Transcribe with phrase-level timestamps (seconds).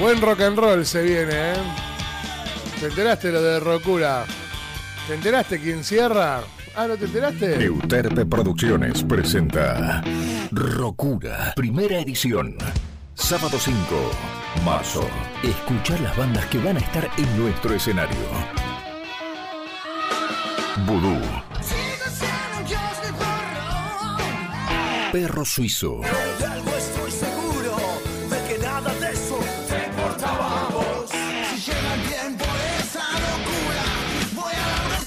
[0.00, 1.56] Buen rock and roll se viene, ¿eh?
[2.80, 4.24] ¿Te enteraste lo de Rocura?
[5.06, 6.40] ¿Te enteraste quién cierra?
[6.74, 7.62] Ah, ¿no te enteraste?
[7.62, 10.02] Euterpe Producciones presenta
[10.50, 12.56] Rocura, primera edición.
[13.14, 13.78] Sábado 5,
[14.64, 15.06] marzo.
[15.42, 18.16] Escuchar las bandas que van a estar en nuestro escenario.
[20.86, 21.20] Voodoo.
[25.12, 26.00] Perro Suizo.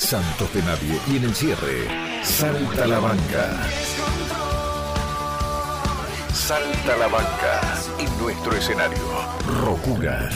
[0.06, 1.00] Santos de Nadie.
[1.12, 1.88] Y en el cierre,
[2.22, 3.50] Salta la Banca.
[6.32, 7.62] Salta la Banca.
[7.98, 9.04] En nuestro escenario,
[9.64, 10.30] Rocura.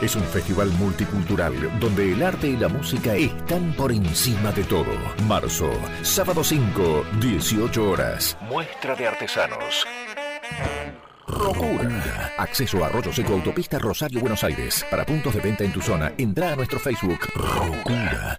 [0.00, 4.94] Es un festival multicultural donde el arte y la música están por encima de todo.
[5.26, 8.38] Marzo, sábado 5, 18 horas.
[8.42, 9.84] Muestra de artesanos.
[11.26, 12.32] Rocura.
[12.38, 14.84] Acceso a Arroyo Seco Autopista Rosario Buenos Aires.
[14.90, 17.18] Para puntos de venta en tu zona, entra a nuestro Facebook.
[17.34, 18.38] Rocura.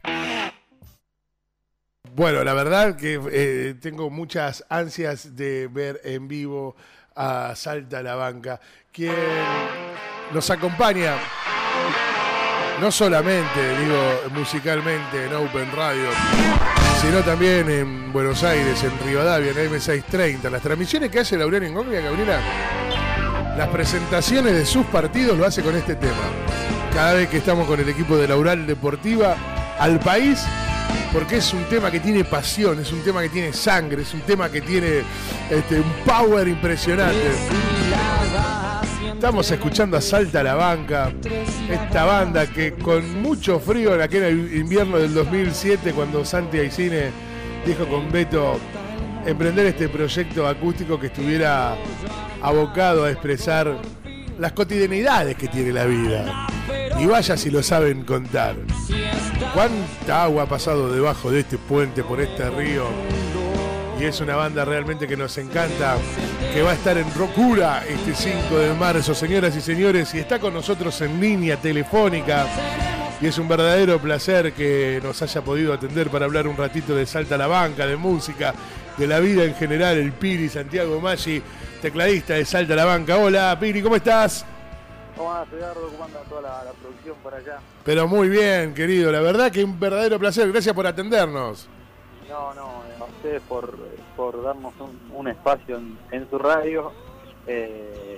[2.15, 6.77] Bueno, la verdad que eh, tengo muchas ansias de ver en vivo
[7.13, 8.57] a Salta la Banca,
[8.89, 9.11] quien
[10.33, 11.17] nos acompaña
[12.79, 13.97] no solamente, digo,
[14.33, 16.07] musicalmente en Open Radio,
[17.01, 20.49] sino también en Buenos Aires, en Rivadavia, en M630.
[20.49, 22.39] Las transmisiones que hace Laureano Ingoglia, Gabriela,
[23.57, 26.23] las presentaciones de sus partidos lo hace con este tema.
[26.93, 29.35] Cada vez que estamos con el equipo de Laural Deportiva,
[29.77, 30.45] al país,
[31.13, 34.21] porque es un tema que tiene pasión, es un tema que tiene sangre, es un
[34.21, 35.01] tema que tiene
[35.49, 37.31] este, un power impresionante.
[39.13, 41.11] Estamos escuchando a Salta la Banca,
[41.69, 47.11] esta banda que con mucho frío en aquel invierno del 2007, cuando Santi Aicine
[47.65, 48.59] dijo con Beto
[49.25, 51.75] emprender este proyecto acústico que estuviera
[52.41, 53.75] abocado a expresar
[54.37, 56.47] las cotidianidades que tiene la vida.
[56.99, 58.55] Y vaya si lo saben contar.
[59.55, 62.87] ¿Cuánta agua ha pasado debajo de este puente, por este río?
[63.97, 65.95] Y es una banda realmente que nos encanta,
[66.53, 70.39] que va a estar en Rocura este 5 de marzo, señoras y señores, y está
[70.39, 72.47] con nosotros en línea telefónica.
[73.21, 77.05] Y es un verdadero placer que nos haya podido atender para hablar un ratito de
[77.05, 78.53] Salta a la Banca, de música,
[78.97, 81.41] de la vida en general, el Piri Santiago Maggi,
[81.81, 83.15] tecladista de Salta a la Banca.
[83.15, 84.45] Hola, Piri, ¿cómo estás?
[85.17, 85.87] ¿Cómo andás, Edgardo?
[85.89, 87.59] ¿Cómo anda toda la, la producción por allá?
[87.83, 91.67] Pero muy bien, querido, la verdad que un verdadero placer, gracias por atendernos.
[92.29, 93.77] No, no, eh, a ustedes por,
[94.17, 96.91] por darnos un, un espacio en, en su radio.
[97.47, 98.14] eh,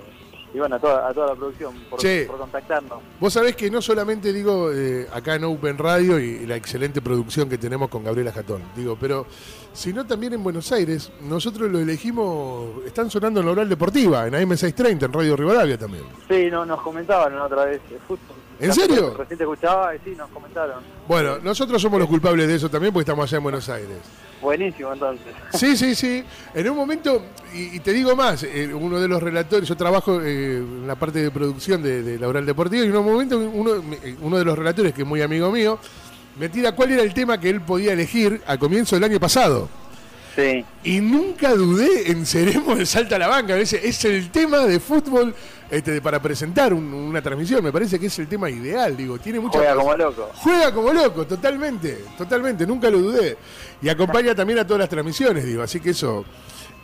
[0.52, 2.24] y bueno, a toda, a toda la producción por, Che.
[2.24, 2.98] por contactarnos.
[3.20, 7.48] Vos sabés que no solamente digo eh, acá en Open Radio y, la excelente producción
[7.48, 9.26] que tenemos con Gabriela Jatón, digo, pero
[9.72, 14.34] sino también en Buenos Aires, nosotros lo elegimos, están sonando en la oral deportiva, en
[14.34, 16.04] AM630, en Radio Rivadavia también.
[16.28, 18.36] Sí, no, nos comentaban otra vez de fútbol.
[18.60, 19.14] ¿En serio?
[19.16, 20.82] Recién te escuchaba y sí, nos comentaron.
[21.06, 23.98] Bueno, nosotros somos los culpables de eso también porque estamos allá en Buenos Aires.
[24.40, 25.26] Buenísimo, entonces.
[25.54, 26.24] Sí, sí, sí.
[26.54, 27.22] En un momento,
[27.54, 30.94] y, y te digo más, eh, uno de los relatores, yo trabajo eh, en la
[30.94, 34.38] parte de producción de, de la oral deportiva, y en un momento uno, eh, uno
[34.38, 35.78] de los relatores, que es muy amigo mío,
[36.38, 39.68] me tira cuál era el tema que él podía elegir al comienzo del año pasado.
[40.38, 40.64] Sí.
[40.84, 43.54] Y nunca dudé en Seremos de Salta a la Banca.
[43.54, 45.34] Me dice, Es el tema de fútbol
[45.68, 47.64] este, para presentar un- una transmisión.
[47.64, 48.96] Me parece que es el tema ideal.
[48.96, 50.30] Digo, tiene mucha Juega como loco.
[50.36, 53.36] Juega como loco, totalmente, totalmente, nunca lo dudé.
[53.82, 56.24] Y acompaña también a todas las transmisiones, digo, así que eso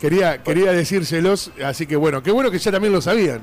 [0.00, 3.40] quería, quería decírselos, así que bueno, qué bueno que ya también lo sabían.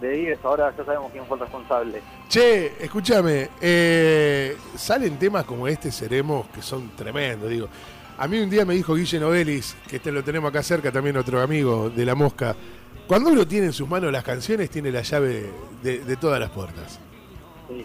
[0.00, 2.00] De 10, ahora ya sabemos quién fue el responsable.
[2.28, 7.68] Che, escúchame, eh, salen temas como este, Seremos, que son tremendos, digo.
[8.18, 11.16] A mí un día me dijo Guille Novelis, que este lo tenemos acá cerca, también
[11.16, 12.54] otro amigo de La Mosca,
[13.06, 15.50] cuando uno tiene en sus manos las canciones, tiene la llave
[15.82, 17.00] de, de todas las puertas.
[17.68, 17.84] Sí.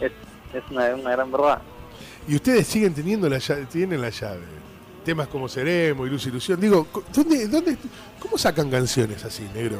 [0.00, 0.12] Es,
[0.54, 1.60] es una, una gran verdad.
[2.26, 4.40] Y ustedes siguen teniendo la llave, tienen la llave.
[5.04, 6.60] Temas como Seremo y Luz Ilusión.
[6.60, 7.76] Digo, ¿dónde, dónde,
[8.18, 9.78] ¿cómo sacan canciones así, negro?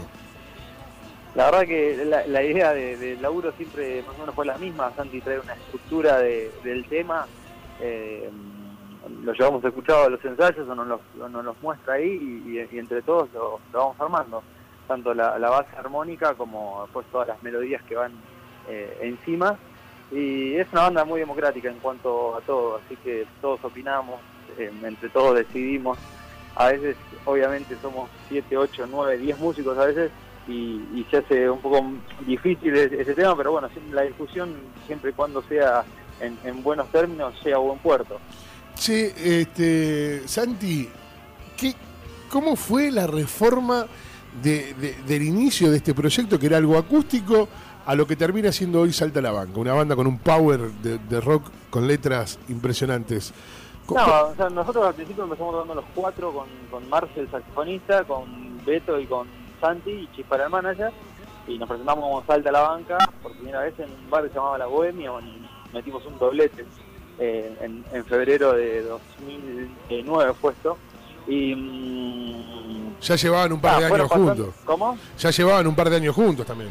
[1.35, 4.57] La verdad que la, la idea de- del laburo siempre más o menos fue la
[4.59, 4.93] misma.
[4.97, 7.27] Santi trae una estructura de- del tema.
[7.81, 8.31] eh,
[9.23, 11.01] lo llevamos escuchado a los ensayos o nos
[11.45, 14.43] los, muestra ahí y, entre todos lo, vamos armando.
[14.87, 18.13] Tanto la, base armónica como después todas las melodías que van
[18.69, 19.59] eh, encima.
[20.11, 24.21] Y es una banda muy democrática en cuanto a todo, así que todos opinamos,
[24.57, 25.99] eh, entre todos decidimos.
[26.55, 26.97] A veces,
[27.27, 30.11] obviamente, somos 7, 8, 9, 10 músicos a veces
[30.49, 31.85] y, y se hace un poco
[32.27, 34.57] difícil ese, tema, pero bueno, la discusión,
[34.87, 35.85] siempre y cuando sea
[36.21, 38.19] en, en buenos términos, sea a buen puerto.
[38.79, 40.89] Che, este, Santi,
[41.57, 41.75] ¿qué,
[42.31, 43.87] ¿cómo fue la reforma
[44.43, 47.49] de- de- del inicio de este proyecto, que era algo acústico,
[47.87, 50.99] a lo que termina siendo hoy Salta la Banca, una banda con un power de,
[50.99, 53.33] de rock con letras impresionantes.
[53.91, 53.95] No,
[54.29, 58.63] o sea, nosotros al principio empezamos tocando los cuatro con, con Marce, el saxofonista, con
[58.65, 59.27] Beto y con
[59.61, 60.93] Santi y Chispara el manager.
[61.49, 64.29] Y nos presentamos como Salta a la Banca por primera vez en un bar que
[64.29, 65.33] se llamaba La Bohemia, donde
[65.73, 66.67] metimos un doblete
[67.19, 70.77] eh, en, en febrero de 2009 fue esto.
[71.27, 71.55] Y.
[71.55, 74.55] mm, Ya llevaban un par ah, de años pasando- juntos.
[74.65, 74.99] ¿Cómo?
[75.19, 76.71] Ya llevaban un par de años juntos también.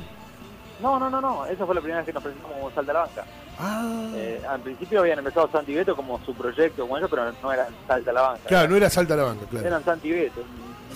[0.82, 1.46] No, no, no, no.
[1.46, 3.26] Esa fue la primera vez que nos presentamos como Salta a la Banca.
[3.60, 4.10] Ah.
[4.16, 7.68] Eh, al principio habían empezado Santi Beto como su proyecto, como ellos, pero no eran
[7.88, 8.42] Salta a la Banca.
[8.48, 9.66] Claro, no era Salta la Banca, claro.
[9.68, 10.42] eran Santi Beto,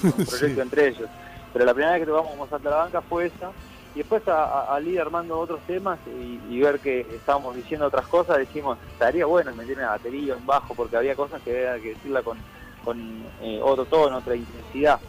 [0.03, 0.59] un, un proyecto Sí.
[0.59, 1.09] entre ellos.
[1.53, 3.49] Pero la primera vez que tocamos como Salta a la Banca fue esa.
[3.93, 8.07] Y después a, al ir armando otros temas y, y ver que estábamos diciendo otras
[8.07, 11.89] cosas, decimos, estaría bueno meter una batería, un bajo, porque había cosas que había que
[11.89, 12.37] decirla con,
[12.85, 14.99] con eh, otro tono, otra intensidad.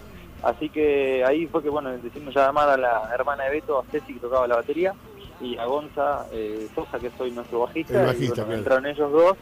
[0.43, 4.15] Así que ahí fue que, bueno, decidimos llamar a la hermana de Beto, a Ceci,
[4.15, 4.93] que tocaba la batería,
[5.41, 8.03] y a Gonza eh, Sosa, que soy nuestro bajista.
[8.03, 8.59] Y, bajista, bueno, claro.
[8.59, 9.37] entraron ellos dos.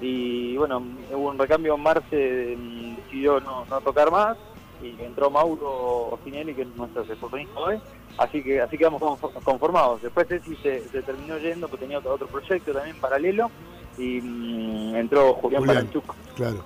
[0.00, 0.82] Y bueno,
[1.12, 4.38] hubo un recambio, Marce mm, decidió no, no tocar más
[4.82, 7.80] y entró Mauro Ocinelli, que es nuestro saxofonista hoy,
[8.16, 10.02] así que así quedamos confo- conformados.
[10.02, 13.50] Después Ceci se, se terminó yendo, porque tenía otro, otro proyecto también paralelo,
[13.98, 15.76] y mm, entró Julián, Julián.
[15.86, 16.14] Paranchuk.
[16.36, 16.64] Claro.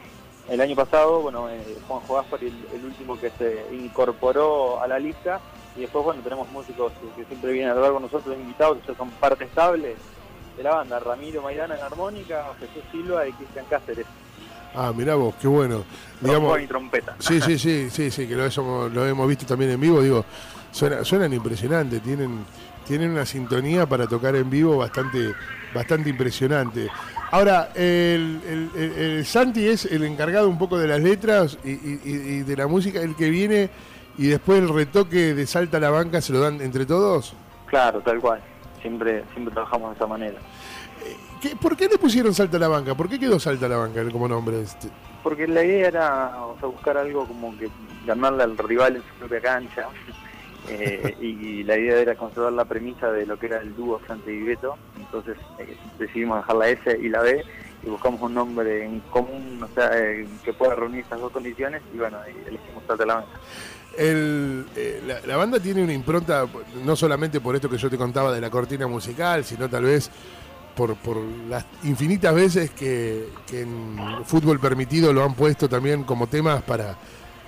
[0.48, 4.98] El año pasado, bueno, eh, Juanjo Gaspar, el, el último que se incorporó a la
[4.98, 5.40] lista,
[5.76, 8.94] y después, bueno, tenemos músicos que, que siempre vienen a hablar con nosotros, invitados, que
[8.94, 9.96] son parte estable
[10.56, 14.06] de la banda, Ramiro Maidana en armónica, Jesús Silva y Cristian Cáceres,
[14.74, 15.84] Ah, mirá vos, qué bueno.
[16.22, 17.14] Digamos, y trompeta.
[17.18, 20.24] Sí, sí, sí, sí, sí, que lo hemos, lo hemos visto también en vivo, digo,
[20.72, 22.44] suena, suenan impresionantes, tienen,
[22.86, 25.32] tienen una sintonía para tocar en vivo bastante,
[25.72, 26.88] bastante impresionante.
[27.30, 31.70] Ahora, el, el- el- el Santi es el encargado un poco de las letras y,
[31.70, 33.70] y- y- y de la música, el que viene
[34.18, 37.34] y después el retoque de Salta a la banca se lo dan entre todos.
[37.66, 38.40] Claro, tal cual.
[38.82, 40.38] Siempre, siempre trabajamos de esa manera.
[41.40, 42.94] ¿Qué- ¿Por qué le pusieron Salta a la banca?
[42.94, 44.60] ¿Por qué quedó Salta a la banca como nombre?
[44.60, 44.88] Este,
[45.22, 47.68] Porque la idea era o sea, buscar algo como que
[48.06, 49.86] ganarle al rival en su propia cancha.
[50.68, 54.30] Eh, y la idea era conservar la premisa de lo que era el dúo Santi
[54.30, 54.76] y Beto.
[54.96, 57.44] Entonces eh, decidimos dejar la S y la B
[57.84, 61.82] y buscamos un nombre en común o sea, eh, que pueda reunir estas dos condiciones
[61.92, 63.24] y bueno, elegimos Salta a la
[65.06, 66.46] la, la banda tiene una impronta,
[66.84, 70.10] no solamente por esto que yo te contaba de la cortina musical, sino tal vez
[70.74, 71.18] por, por
[71.48, 76.96] las infinitas veces que, que en fútbol permitido lo han puesto también como temas para,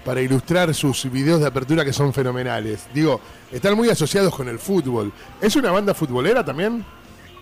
[0.05, 2.87] para ilustrar sus videos de apertura que son fenomenales.
[2.93, 3.21] Digo,
[3.51, 5.12] están muy asociados con el fútbol.
[5.41, 6.85] ¿Es una banda futbolera también?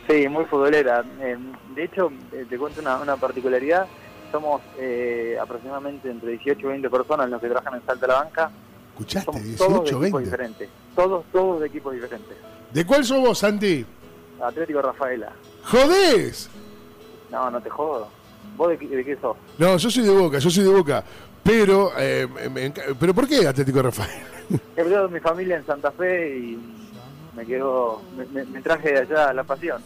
[0.09, 1.05] Sí, muy futbolera.
[1.20, 1.37] Eh,
[1.75, 3.87] de hecho, eh, te cuento una, una particularidad.
[4.31, 8.14] Somos eh, aproximadamente entre 18 y 20 personas los que trabajan en Salta a la
[8.25, 8.50] Banca.
[8.93, 9.32] ¿Escuchaste?
[9.32, 10.31] Somos todos de 18, equipos 20.
[10.31, 10.69] diferentes.
[10.94, 12.37] Todos, todos de equipos diferentes.
[12.73, 13.85] ¿De cuál sos vos, Santi?
[14.43, 15.32] Atlético Rafaela.
[15.65, 16.49] ¡Jodés!
[17.31, 18.08] No, no te jodo.
[18.56, 19.37] ¿Vos de, qué- de qué sos?
[19.58, 21.05] No, yo soy de Boca, yo soy de Boca.
[21.43, 24.11] Pero, eh, me ¿pero por qué Atlético de Rafael?
[24.50, 26.59] He perdido mi familia en Santa Fe y
[27.37, 29.83] me quedó, me, me- traje de allá la pasión.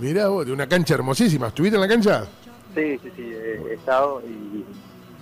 [0.00, 1.48] Mirá vos, de una cancha hermosísima.
[1.48, 2.24] ¿Estuviste en la cancha?
[2.74, 4.64] Sí, sí, sí, he, he estado y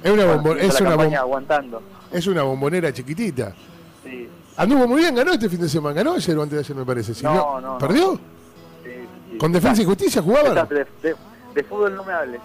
[0.03, 0.25] Es una,
[0.57, 1.83] hice es, una bom- aguantando.
[2.11, 3.53] es una bombonera chiquitita.
[4.03, 5.95] Sí, Anduvo muy bien, ganó este fin de semana.
[5.97, 7.15] Ganó ayer o antes de ayer, me parece.
[7.15, 7.79] Si No, no, no.
[7.79, 8.15] ¿Perdió?
[8.15, 8.21] sí,
[8.85, 8.91] sí,
[9.33, 9.39] sí.
[9.39, 10.69] ¿Con Defensa y Justicia jugaban?
[10.69, 11.17] De, de-
[11.55, 12.41] de fútbol no me hables,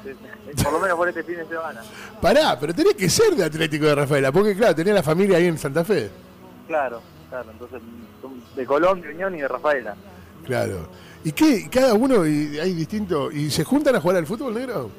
[0.64, 1.82] por lo menos por este fin de semana.
[2.22, 5.46] Pará, pero tenés que ser de Atlético de Rafaela, porque claro, tenía la familia ahí
[5.46, 6.10] en Santa Fe.
[6.68, 7.82] Claro, claro, entonces
[8.22, 9.96] son de Colón, de Unión y de Rafaela.
[10.46, 10.90] Claro.
[11.24, 11.68] ¿Y qué?
[11.70, 13.32] ¿Cada uno y hay distinto?
[13.32, 14.90] ¿Y se juntan a jugar al fútbol negro?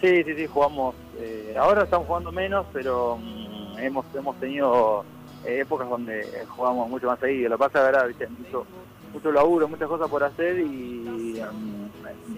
[0.00, 0.94] Sí, sí, sí, jugamos.
[1.18, 5.04] eh, ahora estamos jugando menos, pero mm, hemos hemos tenido
[5.44, 7.50] eh, épocas donde jugamos mucho más seguido.
[7.50, 8.66] Lo que pasa es que ahora mucho,
[9.12, 11.81] mucho laburo, muchas cosas por hacer y mm,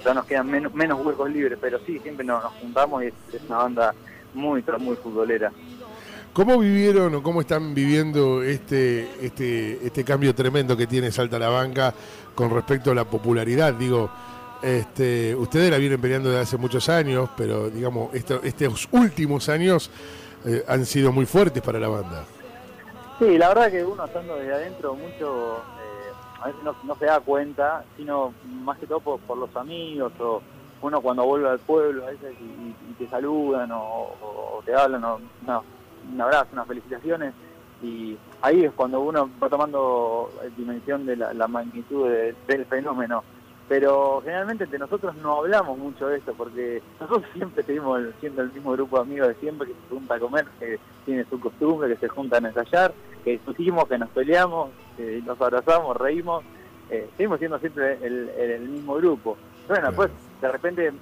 [0.04, 3.14] ya nos quedan menos, menos huecos libres, pero sí, siempre nos, nos juntamos y es,
[3.32, 3.94] es una banda
[4.34, 5.52] muy, pero muy futbolera.
[6.32, 11.48] ¿Cómo vivieron o cómo están viviendo este, este, este cambio tremendo que tiene Salta la
[11.48, 11.94] Banca
[12.34, 13.72] con respecto a la popularidad?
[13.74, 14.10] Digo,
[14.60, 19.90] este, ustedes la vienen peleando desde hace muchos años, pero digamos, esto- estos últimos años
[20.44, 22.24] eh, han sido muy fuertes para la banda.
[23.20, 25.62] Sí, la verdad que uno estando desde adentro mucho,
[26.40, 30.42] a veces no, se da cuenta, sino más que todo por, los amigos o
[30.82, 36.20] uno cuando vuelve al pueblo a veces y, te saludan o, te hablan, o, un
[36.20, 37.34] abrazo, unas felicitaciones
[37.82, 43.24] y ahí es cuando uno va tomando dimensión de la, magnitud de- del fenómeno.
[43.66, 48.52] Pero generalmente entre nosotros no hablamos mucho de esto porque nosotros siempre seguimos siendo el
[48.52, 51.88] mismo grupo de amigos de siempre que se junta a comer, que tiene su costumbre,
[51.88, 52.92] que se juntan a ensayar
[53.24, 56.44] que discutimos, que nos peleamos, que nos abrazamos, reímos,
[56.90, 59.36] eh, seguimos siendo siempre el, el- el mismo grupo.
[59.68, 60.10] Bueno, después
[60.40, 60.92] de repente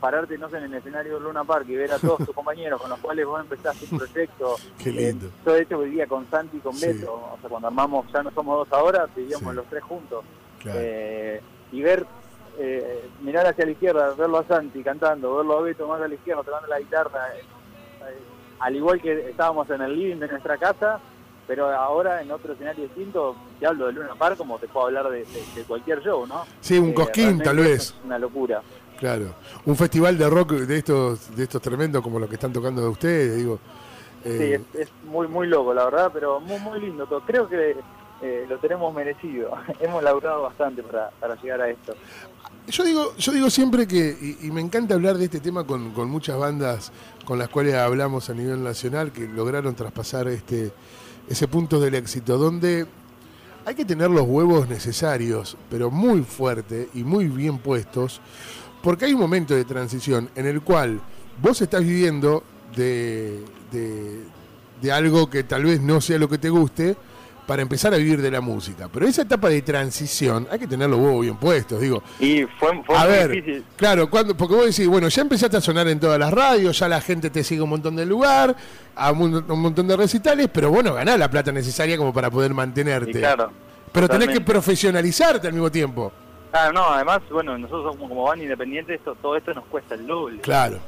[0.00, 2.80] pararte, no sé, en el escenario de Luna Park y ver a todos tus compañeros
[2.80, 4.56] con los cuales vos empezaste un proyecto.
[4.82, 5.26] Qué lindo.
[5.26, 6.86] Eh, yo de hecho vivía con Santi y con Sí.
[6.86, 9.56] Beto, o sea, cuando armamos, ya no somos dos ahora, vivíamos Sí.
[9.56, 10.24] los tres juntos.
[10.60, 10.78] Claro.
[10.82, 11.40] Eh,
[11.72, 12.06] y ver,
[12.58, 16.14] eh, mirar hacia la izquierda, verlo a Santi cantando, verlo a Beto más a la
[16.14, 17.42] izquierda tocando la guitarra, eh,
[18.60, 21.00] al igual que estábamos en el living de nuestra casa,
[21.46, 25.10] pero ahora en otro escenario distinto, te hablo de Luna Park como te puedo hablar
[25.10, 26.44] de, de- de cualquier show, ¿no?
[26.60, 27.94] Sí, un Eh, cosquín tal vez.
[28.04, 28.62] Una locura.
[28.98, 29.34] Claro.
[29.66, 32.88] Un festival de rock de estos, de estos tremendos como los que están tocando de
[32.88, 33.58] ustedes, digo.
[34.22, 37.20] Sí, Eh, es, es muy muy loco, la verdad, pero muy muy lindo todo.
[37.26, 37.76] Creo que
[38.22, 39.50] eh, lo tenemos merecido.
[39.80, 41.94] Hemos laburado bastante para, para llegar a esto.
[42.68, 45.90] Yo digo, yo digo siempre que, y, y me encanta hablar de este tema con,
[45.90, 46.90] con muchas bandas
[47.26, 50.72] con las cuales hablamos a nivel nacional que lograron traspasar este
[51.28, 52.86] ese punto del éxito, donde
[53.64, 58.20] hay que tener los huevos necesarios, pero muy fuerte y muy bien puestos,
[58.82, 61.00] porque hay un momento de transición en el cual
[61.40, 62.44] vos estás viviendo
[62.76, 64.20] de, de,
[64.82, 66.96] de algo que tal vez no sea lo que te guste,
[67.46, 68.88] para empezar a vivir de la música.
[68.92, 72.02] Pero esa etapa de transición hay que tener los huevos bien puestos, digo.
[72.18, 73.64] Y fue, fue A muy ver, difícil.
[73.76, 76.88] claro, cuando, porque vos decís, bueno, ya empezaste a sonar en todas las radios, ya
[76.88, 78.54] la gente te sigue un montón de lugar,
[78.94, 82.54] a un, un montón de recitales, pero bueno, ganás la plata necesaria como para poder
[82.54, 83.10] mantenerte.
[83.10, 83.50] Y claro.
[83.92, 86.12] pero tenés que profesionalizarte al mismo tiempo.
[86.50, 90.06] Claro, no, además, bueno, nosotros somos como banda independiente, esto, todo esto nos cuesta el
[90.06, 90.40] doble.
[90.40, 90.78] Claro.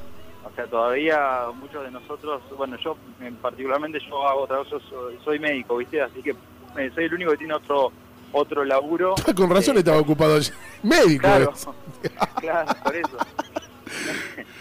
[0.51, 5.19] O sea, todavía muchos de nosotros, bueno, yo en particularmente yo hago otra cosa, soy,
[5.25, 6.01] soy médico, ¿viste?
[6.01, 7.93] Así que eh, soy el único que tiene otro
[8.33, 9.15] otro laburo.
[9.37, 10.39] Con razón Eh, estaba ocupado.
[10.83, 11.23] Médico.
[11.23, 11.53] Claro,
[12.41, 13.17] claro, por eso.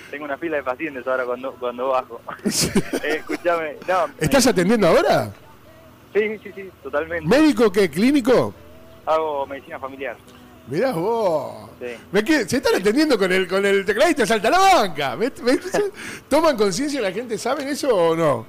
[0.09, 2.21] Tengo una fila de pacientes ahora cuando cuando bajo.
[3.03, 4.05] Eh, escuchame, no.
[4.19, 5.31] ¿Estás atendiendo ahora?
[6.13, 7.27] Sí, sí, sí, totalmente.
[7.27, 7.89] ¿Médico qué?
[7.89, 8.53] ¿Clínico?
[9.05, 10.15] Hago medicina familiar.
[10.67, 11.69] Mirá vos.
[11.79, 11.87] Sí.
[12.11, 15.17] Me qued- se están atendiendo con el, con el tecladista, salta la banca.
[16.29, 17.37] ¿Toman conciencia la gente?
[17.37, 18.45] ¿Saben eso o no?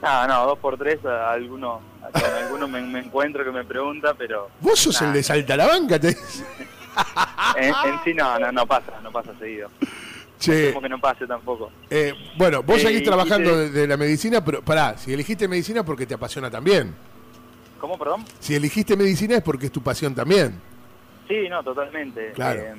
[0.00, 1.80] No, no, dos por tres, a alguno,
[2.12, 5.08] con alguno me, me encuentro que me pregunta, pero Vos sos Nah.
[5.08, 5.98] el de salta la banca.
[5.98, 6.08] Te...
[7.56, 7.74] en, en
[8.04, 9.68] sí no, no, no pasa, no pasa seguido.
[10.38, 11.72] Che, Como que no pase tampoco.
[11.90, 15.48] eh, bueno, vos Eh, seguís trabajando te- de, de la medicina, pero pará, si elegiste
[15.48, 16.94] medicina es porque te apasiona también.
[17.80, 18.24] ¿Cómo, perdón?
[18.38, 20.60] Si elegiste medicina es porque es tu pasión también.
[21.28, 22.32] Sí, no, totalmente.
[22.32, 22.60] Claro.
[22.60, 22.74] Eh,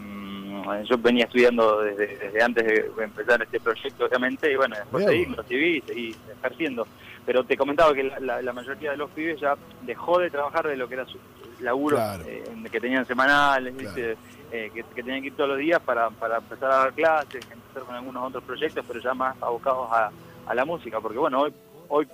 [0.86, 5.26] yo venía estudiando desde, desde antes de empezar este proyecto, obviamente, y bueno, después seguí,
[5.26, 6.88] me recibí y seguí ejerciendo.
[7.26, 10.68] Pero te comentaba que la, la- la mayoría de los pibes ya dejó de trabajar
[10.68, 11.18] de lo que era su
[11.62, 12.24] laburo Claro.
[12.28, 13.96] eh, que tenían semanales, Claro.
[13.96, 14.18] ¿viste?
[14.52, 17.46] Eh, que, que tenían que ir todos los días para, para empezar a dar clases,
[17.52, 20.12] empezar con algunos otros proyectos, pero ya más abocados a,
[20.48, 21.54] a la música, porque bueno, hoy,
[21.88, 22.08] hoy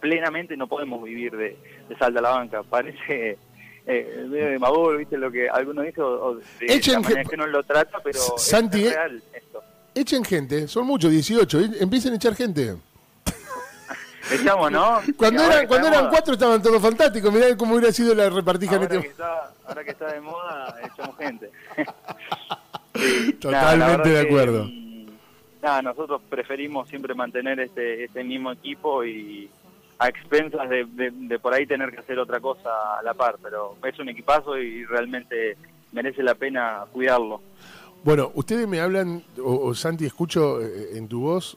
[0.00, 1.56] plenamente no podemos vivir de,
[1.88, 2.62] de salta a la banca.
[2.62, 3.38] Parece
[3.86, 5.16] eh, medio demagogo, ¿viste?
[5.16, 8.92] Lo que alguno dice o, de Echen la que- uno lo trata, pero Santi, es,
[8.92, 9.62] eh, real esto.
[9.94, 12.76] Echen gente, son muchos, 18, eh, empiecen a echar gente.
[14.30, 15.00] Echamos, ¿no?
[15.16, 19.00] Cuando, eran, cuando cuatro estaban todos fantásticos, mirá cómo hubiera sido la repartija en este
[19.00, 21.50] que, está, ahora que está de moda, echamos gente.
[22.96, 24.70] Sí, Totalmente nada, de acuerdo.
[25.62, 29.50] Nada, nosotros preferimos siempre mantener este, este mismo equipo y
[29.98, 33.36] a expensas de, de- de por ahí tener que hacer otra cosa a la par,
[33.42, 35.56] pero es un equipazo y realmente
[35.92, 37.40] merece la pena cuidarlo.
[38.04, 41.56] Bueno, ustedes me hablan, o, o Santi, escucho eh, en tu voz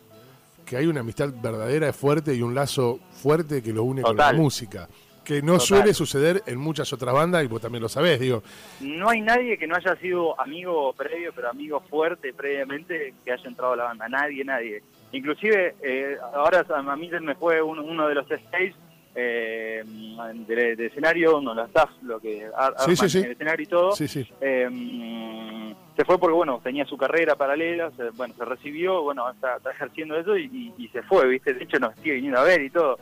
[0.66, 4.34] que hay una amistad verdadera, fuerte y un lazo fuerte que lo une con la
[4.34, 4.88] música.
[5.26, 5.68] Que no Total.
[5.68, 8.42] suele suceder en muchas otras bandas y vos también lo sabés, digo.
[8.80, 13.48] No hay nadie que no haya sido amigo previo, pero amigo fuerte previamente que haya
[13.48, 14.10] entrado a la banda.
[14.10, 14.82] Nadie, nadie.
[15.12, 18.74] Inclusive, eh, ahora a mí me fue un- uno de los stage
[19.16, 19.84] eh,
[20.48, 23.18] de, de escenario, uno de los staff, lo que ar- Sí, arman sí, sí.
[23.26, 23.94] el escenario y todo.
[24.42, 29.58] Eh, se fue porque, bueno, tenía su carrera paralela, se, bueno, se recibió, bueno, está,
[29.58, 31.54] está ejerciendo eso y, y- y se fue, ¿viste?
[31.54, 32.98] De hecho, nos sigue viniendo a ver y todo.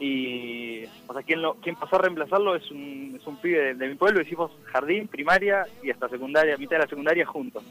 [0.00, 3.74] Y, o sea, quien, lo, quien pasó a reemplazarlo es un, es un pibe de,
[3.74, 7.62] de mi pueblo, hicimos jardín, primaria y hasta secundaria, mitad de la secundaria juntos.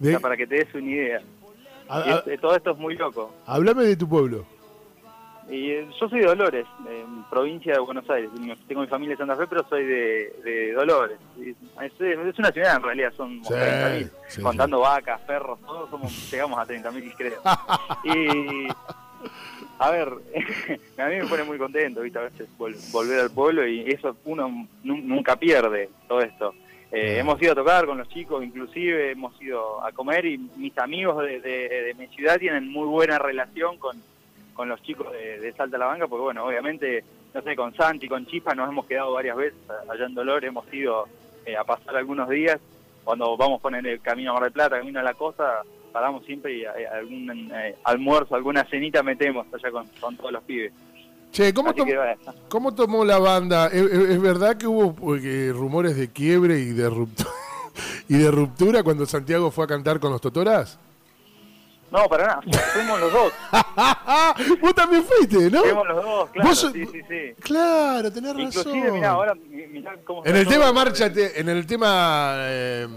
[0.00, 1.20] O De- sea, para que te des una idea.
[1.88, 3.32] A- Y a- es- eh, todo esto es muy loco.
[3.46, 4.44] hablame de tu pueblo.
[5.48, 8.30] Y eh, yo soy de Dolores, en provincia de Buenos Aires.
[8.66, 11.18] Tengo mi familia en Santa Fe, pero soy de, de Dolores.
[11.40, 14.10] Es, es una ciudad en realidad, son Sí, 30.000.
[14.26, 17.40] sí, Contando vacas, perros, todos somos, llegamos a 30.000 creo.
[18.02, 18.66] Y,
[19.78, 20.08] a ver,
[20.98, 22.18] a mí me pone muy contento, ¿viste?
[22.18, 24.48] A veces vol- volver al pueblo y eso uno
[24.82, 26.54] nu- nunca pierde todo esto.
[26.92, 30.76] Eh, hemos ido a tocar con los chicos, inclusive hemos ido a comer y mis
[30.78, 34.00] amigos de, de- de mi ciudad tienen muy buena relación con,
[34.54, 37.02] con los chicos de, de Salta a la Banca, porque bueno, obviamente
[37.34, 39.58] no sé, con Santi, con Chispa nos hemos quedado varias veces
[39.90, 41.06] allá en Dolor, hemos ido
[41.44, 42.58] eh, a pasar algunos días,
[43.04, 45.62] cuando vamos con el camino a Mar del Plata, camino a la costa,
[45.92, 50.42] paramos siempre y eh, algún eh, almuerzo, alguna cenita metemos allá con, con todos los
[50.44, 50.72] pibes.
[51.36, 52.16] Che, ¿cómo, tom- que,
[52.48, 53.66] cómo tomó la banda?
[53.66, 57.28] ¿Es, verdad que hubo eh, rumores de quiebre y de, ruptura,
[58.08, 60.78] y de ruptura cuando Santiago fue a cantar con los Totoras?
[61.90, 62.40] no, para nada,
[62.72, 63.32] fuimos los dos,
[64.62, 65.60] Vos también fuiste, ¿no?
[65.60, 67.34] fuimos los dos, claro, Vos sí, sí, sí.
[67.40, 68.46] Claro, tenés razón.
[68.46, 70.54] Inclusive, mirá, ahora, mirá cómo En el todo.
[70.54, 72.32] tema Márchate, en el tema...
[72.38, 72.88] eh,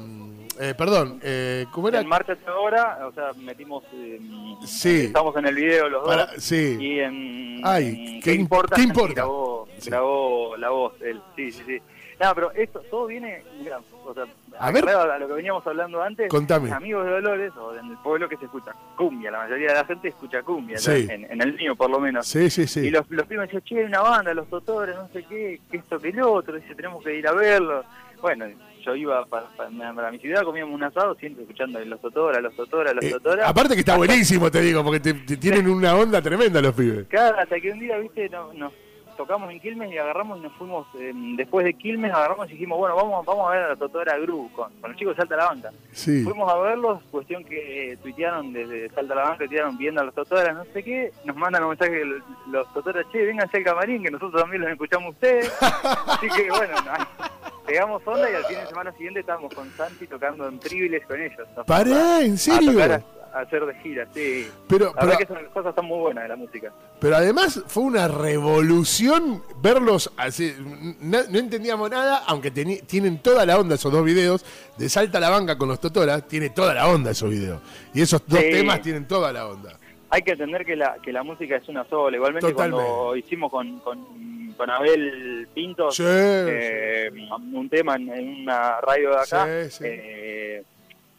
[0.60, 2.00] eh, perdón, eh, ¿cómo era?
[2.02, 4.20] En Márchate ahora, o sea, metimos, eh,
[4.66, 5.06] Sí.
[5.06, 6.28] estamos en el video los dos.
[6.38, 6.78] Sí.
[6.80, 9.14] Y en, Ay, en ¿qué im- qué importa?
[9.16, 9.90] Grabó, Sí.
[9.90, 11.82] grabó la voz, él, sí, sí, sí.
[12.22, 14.26] No, pero esto, todo viene, mira, o sea,
[14.60, 14.88] A ver.
[14.90, 16.72] a lo que veníamos hablando antes, Contame.
[16.72, 19.86] amigos de Dolores, o en el pueblo que se escucha cumbia, la mayoría de la
[19.86, 22.28] gente escucha cumbia, en, en el mío por lo menos.
[22.28, 22.82] Sí, sí, sí.
[22.82, 25.78] Y los, los primos decían, che, hay una banda, los Totores, no sé qué, que
[25.78, 27.84] esto, que el otro, dice, tenemos que ir a verlo.
[28.22, 28.46] Bueno,
[28.84, 32.54] yo iba para, para, para mi ciudad, comíamos un asado, siempre escuchando los Totoras, los
[32.56, 33.48] Totoras, los Eh, Totoras.
[33.48, 37.08] aparte que está buenísimo, te digo, porque te, te tienen una onda tremenda los pibes.
[37.08, 38.74] Claro, hasta que un día, viste, no- nos
[39.20, 42.78] tocamos en Quilmes y agarramos y nos fuimos, eh, después de Quilmes agarramos y dijimos,
[42.78, 45.36] bueno, vamos vamos a ver a la Totora Gru con, con los chicos de Salta
[45.36, 45.72] a la Banca.
[45.92, 46.24] Sí.
[46.24, 50.06] Fuimos a verlos, cuestión que eh, tuitearon desde Salta a la Banca, tuitearon viendo a
[50.06, 53.64] los Totoras, no sé qué, nos mandan un mensaje los, los Totoras, che, vénganse al
[53.66, 55.52] camarín, que nosotros también los escuchamos ustedes.
[55.62, 60.08] Así que bueno, no, pegamos onda y al fin de semana siguiente estábamos con Santi
[60.08, 61.46] tocando en Privilege con ellos.
[61.58, 62.82] Nos Pará, ¿en serio?
[62.82, 64.48] a hacer de gira, sí.
[64.68, 66.72] Pero, La pero, verdad que son cosas tan muy buenas de la música.
[67.00, 70.54] pero además fue una revolución verlos así.
[71.02, 74.46] No, no entendíamos nada, aunque teni- tienen toda la onda esos dos videos.
[74.78, 77.62] De Salta a la banca con los Totoras, tiene toda la onda esos videos.
[77.94, 78.50] Y esos dos Sí.
[78.52, 79.76] temas tienen toda la onda.
[80.12, 82.18] hay que entender que la, que la música es una sola.
[82.18, 83.20] Igualmente cuando Totalmente.
[83.28, 87.12] hicimos con, con, con Abel Pinto Sí, eh,
[87.54, 89.48] un tema en, en una radio de acá,
[89.82, 90.64] eh,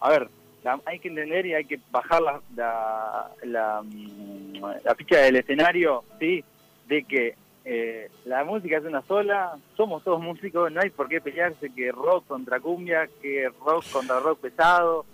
[0.01, 0.29] a ver,
[0.85, 6.05] hay que entender y hay que bajar la, la, la, mm, la ficha del escenario,
[6.19, 6.45] ¿sí?
[6.89, 11.21] De que eh, la música es una sola, somos todos músicos, no hay por qué
[11.21, 15.05] pelearse que rock contra cumbia, que rock contra rock pesado,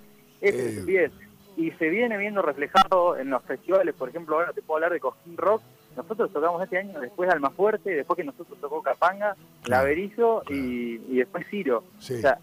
[0.40, 1.10] es Eh.
[1.56, 5.00] Y se viene viendo reflejado en los festivales, por ejemplo, ahora te puedo hablar de
[5.00, 5.62] Cojín Rock,
[5.96, 10.62] nosotros tocamos este año después de Almafuerte, después que nosotros tocó Capanga, Laverizo claro.
[10.62, 11.82] y, y después Ciro.
[11.98, 12.14] Sí.
[12.14, 12.38] O sea,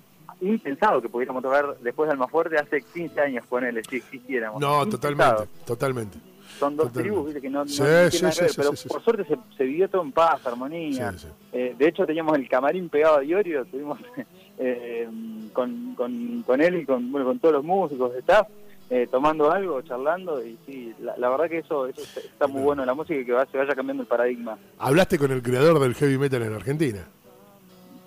[0.49, 4.59] impensado que pudiéramos tocar después de Almafuerte hace 15 años, ponele, si existiéramos.
[4.61, 5.45] No, Impensado.
[5.45, 6.17] totalmente, totalmente.
[6.59, 7.01] Son dos totalmente.
[7.09, 7.41] tribus, ¿viste?
[7.41, 10.03] que no, no Sí, tienen sí, sí, ver, pero por suerte se, se vivió todo
[10.03, 11.13] en paz, armonía.
[11.51, 13.99] Eh, de hecho, teníamos el camarín pegado a Diorio, estuvimos
[14.59, 15.07] eh,
[15.51, 18.47] con, con, con él y con, bueno, con todos los músicos de staff,
[18.89, 22.83] eh, tomando algo, charlando, y sí, la, la verdad que eso, eso está muy bueno
[22.83, 24.57] en la música y que va, se vaya cambiando el paradigma.
[24.77, 27.07] Hablaste con el creador del heavy metal en Argentina.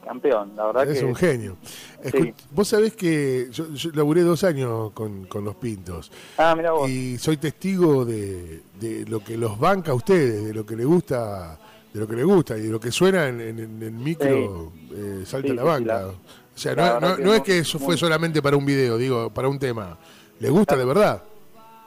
[0.07, 1.05] Campeón, la verdad Es que...
[1.05, 1.57] un genio.
[2.03, 2.35] Escu- Sí.
[2.53, 6.89] Vos sabés que yo, yo laburé dos años con, con los Pintos Ah, mira vos.
[6.89, 10.85] y soy testigo de, de lo que los banca a ustedes, de lo que le
[10.85, 11.59] gusta,
[11.93, 15.49] de lo que le gusta y de lo que suena en, el micro eh, salta
[15.49, 16.01] Sí, la banca.
[16.03, 16.75] la- o sea,
[17.19, 19.99] no, es que eso fue solamente para un video, digo, para un tema.
[20.39, 21.23] Le gusta de verdad.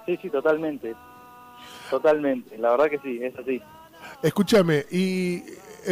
[0.06, 0.94] Sí, sí, totalmente.
[1.90, 3.62] Totalmente, la verdad que sí, es así.
[4.22, 5.42] Escúchame, y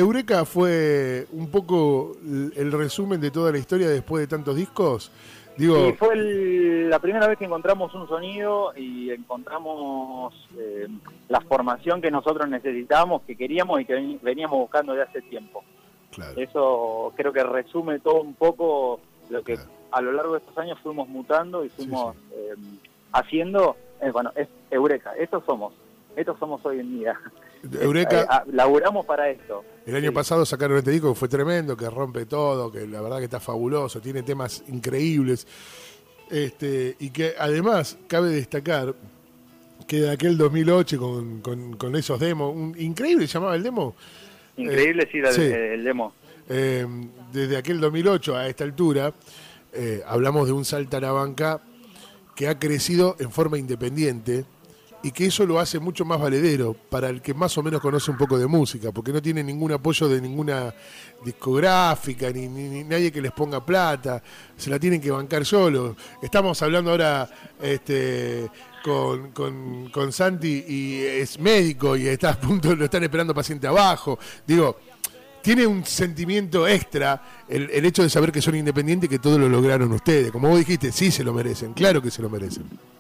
[0.02, 5.12] Eureka fue un poco el resumen de toda la historia después de tantos discos.
[5.58, 10.88] Digo, Y fue el- la primera vez que encontramos un sonido y encontramos eh,
[11.30, 15.64] la formación que nosotros necesitábamos, que queríamos y que ven- veníamos buscando de hace tiempo.
[16.12, 19.00] claro, Eso creo que resume todo un poco
[19.32, 19.70] lo que Claro.
[19.92, 22.54] a lo largo de estos años fuimos mutando y fuimos eh,
[23.14, 23.76] haciendo.
[24.00, 25.74] eh, bueno, es Eureka, estos somos,
[26.16, 27.20] estos somos hoy en día.
[27.82, 29.64] Eureka, Eh, ah, laburamos para esto.
[29.86, 30.16] El año Sí.
[30.16, 33.40] pasado sacaron este disco que fue tremendo, que rompe todo, que la verdad que está
[33.40, 35.48] fabuloso, tiene temas increíbles.
[36.30, 38.94] Este, y que además cabe destacar
[39.88, 43.96] que de aquel 2008 con, con- con esos demos, un, increíble se llamaba el demo,
[44.58, 45.42] Increíble, sí, la- sí.
[45.44, 46.14] el demo.
[46.50, 46.86] eh,
[47.32, 49.14] desde aquel 2008 a esta altura,
[49.72, 51.62] eh, hablamos de un Salta a la banca
[52.36, 54.44] que ha crecido en forma independiente
[55.08, 58.12] y que eso lo hace mucho más valedero para el que más o menos conoce
[58.12, 60.76] un poco de música, porque no tiene ningún apoyo de ninguna
[61.24, 64.22] discográfica, ni, nadie que les ponga plata,
[64.58, 65.96] se la tienen que bancar solos.
[66.22, 67.30] Estamos hablando ahora
[67.62, 68.50] este,
[68.84, 73.66] con, con, con Santi y es médico y está a punto, lo están esperando paciente
[73.66, 74.20] abajo.
[74.46, 74.78] Digo,
[75.42, 79.40] tiene un sentimiento extra el, el hecho de saber que son independientes y que todo
[79.40, 80.34] lo lograron ustedes.
[80.34, 82.97] Como vos dijiste, sí se lo merecen, claro que se lo merecen.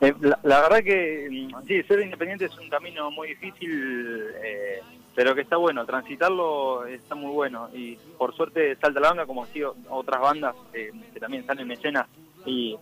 [0.00, 4.80] Eh, la, la verdad que mm, sí, ser independiente es un camino muy difícil, eh,
[5.14, 7.68] pero que está bueno, transitarlo está muy bueno.
[7.74, 11.70] Y por suerte Salta la Banda, como sido otras bandas eh, que también están en
[11.70, 12.08] escena
[12.46, 12.76] y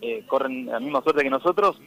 [0.00, 1.80] eh, corren la misma suerte que nosotros,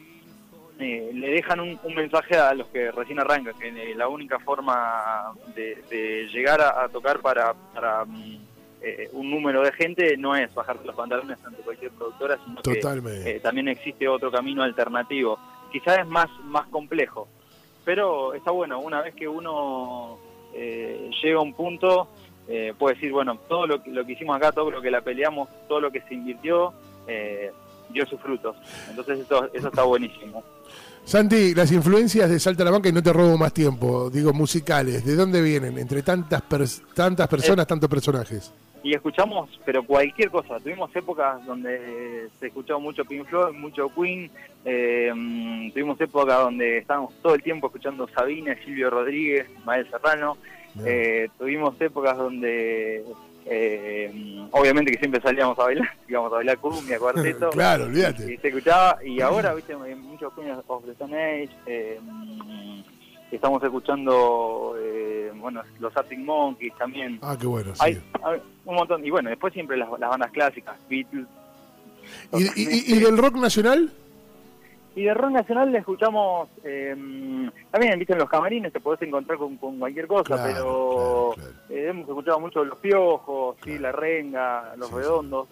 [0.78, 5.82] le dejan un, un mensaje a los que recién arrancan, que la única forma de,
[5.90, 8.47] de llegar a, a tocar para, para mm,
[8.82, 12.80] eh, un número de gente no es bajarte los pantalones ante cualquier productora, sino que
[13.26, 15.38] eh, también existe otro camino alternativo.
[15.72, 17.28] Quizás es más, más complejo,
[17.84, 20.18] pero está bueno, una vez que uno
[20.54, 22.08] eh, llega a un punto,
[22.48, 25.00] eh, puede decir, bueno, todo lo, que- lo que hicimos acá, todo lo que la
[25.02, 26.72] peleamos, todo lo que se invirtió,
[27.06, 27.52] eh,
[27.90, 28.56] dio sus frutos.
[28.90, 30.42] Entonces eso, eso está buenísimo.
[31.04, 35.04] Santi, las influencias de Salta la Banca y no te robo más tiempo, digo musicales,
[35.06, 35.78] ¿de dónde vienen?
[35.78, 38.52] Entre tantas pers- tantas personas, tantos personajes.
[38.82, 40.60] Y escuchamos, pero cualquier cosa.
[40.60, 44.30] Tuvimos épocas donde se escuchaba mucho Pink Floyd, mucho Queen.
[44.64, 50.36] eh, mm, tuvimos épocas donde estábamos todo el tiempo escuchando Sabina, Silvio Rodríguez, Mael Serrano.
[50.84, 53.02] Eh, tuvimos épocas donde,
[53.50, 57.50] eh, obviamente que siempre salíamos a bailar, íbamos a bailar cumbia, cuarteto.
[57.50, 58.38] claro, y olvídate.
[58.38, 61.50] se escuchaba, y ahora, viste, muchos Queen of the Stone Age.
[61.66, 62.80] eh, mm,
[63.32, 67.18] estamos escuchando, eh, bueno, los Arctic Monkeys también.
[67.22, 67.80] Ah, qué bueno, sí.
[67.82, 69.04] Hay, hay un montón.
[69.04, 71.26] Y bueno, después siempre las, las bandas clásicas, Beatles.
[72.32, 73.90] ¿Y, y- y- y del rock nacional?
[74.98, 76.92] Y de rock nacional le escuchamos, eh,
[77.70, 81.50] también, viste, en los camarines te podés encontrar con, con cualquier cosa, Claro, pero claro,
[81.70, 83.78] eh, hemos escuchado mucho Los Piojos, sí.
[83.78, 85.46] La Renga, Los Sí, Redondos,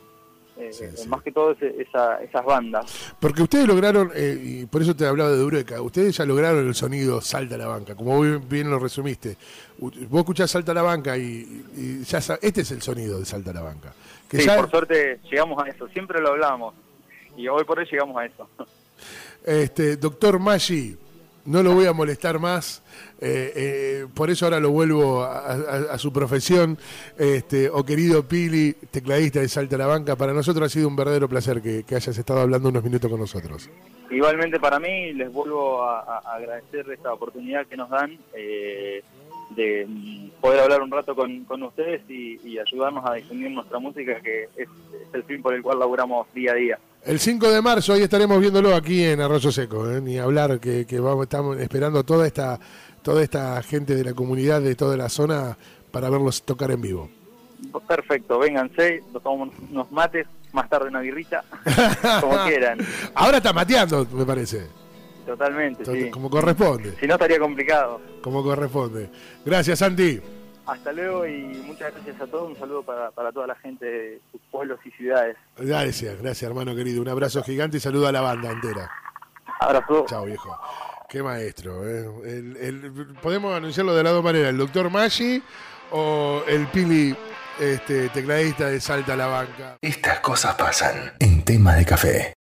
[0.59, 1.09] eh, Sí, eh, sí.
[1.09, 3.15] más que todo ese- esa, esas bandas.
[3.21, 6.75] Porque ustedes lograron, eh, y por eso te hablaba de Eureka, ustedes ya lograron el
[6.75, 9.37] sonido Salta a la Banca, como bien, bien lo resumiste.
[9.79, 13.53] Vos escuchás Salta a la Banca y, y ya este es el sonido de Salta
[13.53, 13.93] a la Banca.
[14.29, 16.75] Que Sí, ya, por suerte llegamos a eso, siempre lo hablábamos.
[17.37, 18.49] Y hoy por hoy llegamos a eso.
[19.47, 20.97] este, doctor Maggi,
[21.47, 22.83] no lo voy a molestar más,
[23.21, 25.53] eh, eh, por eso ahora lo vuelvo a,
[25.93, 26.77] a- su profesión.
[27.17, 30.97] Este, o querido Pili, tecladista de Salta a la Banca, para nosotros ha sido un
[30.97, 33.71] verdadero placer que, hayas estado hablando unos minutos con nosotros.
[34.11, 39.03] Igualmente para mí, les vuelvo a, agradecer esta oportunidad que nos dan eh,
[39.51, 43.79] de mm, poder hablar un rato con, con ustedes y, y ayudarnos a difundir nuestra
[43.79, 46.79] música, que es, es el fin por el cual laburamos día a día.
[47.07, 50.01] El 5 de marzo, hoy estaremos viéndolo aquí en Arroyo Seco, ¿eh?
[50.01, 52.59] ni hablar que, que vamos, estamos esperando toda esta,
[53.03, 55.57] toda esta gente de la comunidad de toda la zona
[55.93, 57.09] para verlos tocar en vivo.
[57.87, 61.45] Perfecto, vénganse, nos tomamos unos mates, más tarde una birrita,
[62.21, 62.79] como quieran.
[63.15, 64.67] Ahora está mateando, me parece,
[65.25, 66.11] Totalmente, sí.
[66.11, 68.01] como corresponde, Si no estaría complicado.
[68.21, 69.11] como corresponde.
[69.45, 70.21] Gracias, Santi.
[70.67, 72.49] Hasta luego y muchas gracias a todos.
[72.51, 75.37] Un saludo para, para toda la gente de sus pueblos y ciudades.
[75.57, 77.01] Gracias, gracias, hermano querido.
[77.03, 78.91] Un abrazo gigante y saludo a la banda entera.
[79.61, 80.05] Abrazo.
[80.09, 80.59] Chao, viejo.
[81.09, 81.89] Qué maestro.
[81.89, 82.05] ¿eh?
[82.25, 85.41] El- el- podemos anunciarlo de las dos maneras: el doctor Maggi
[85.93, 87.17] o el Pili,
[87.61, 89.77] este, tecladista de Salta a la Banca.
[89.81, 92.33] Estas cosas pasan en tema de café.